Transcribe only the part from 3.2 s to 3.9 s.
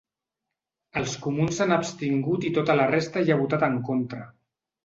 hi ha votat en